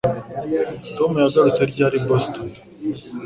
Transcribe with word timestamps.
Tom 0.97 1.11
yagarutse 1.23 1.61
ryari 1.71 1.97
i 1.99 2.03
Boston? 2.07 2.47